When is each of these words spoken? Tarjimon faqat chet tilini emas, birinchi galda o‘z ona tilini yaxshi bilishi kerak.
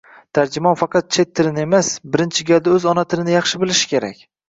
Tarjimon 0.37 0.77
faqat 0.79 1.11
chet 1.17 1.35
tilini 1.41 1.63
emas, 1.65 1.91
birinchi 2.17 2.49
galda 2.51 2.75
o‘z 2.81 2.91
ona 2.95 3.07
tilini 3.13 3.41
yaxshi 3.41 3.67
bilishi 3.69 3.97
kerak. 3.97 4.29